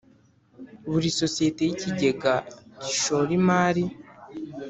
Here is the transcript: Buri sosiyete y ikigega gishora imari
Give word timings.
Buri 0.91 1.07
sosiyete 1.19 1.61
y 1.63 1.71
ikigega 1.75 2.33
gishora 2.85 3.29
imari 3.39 3.83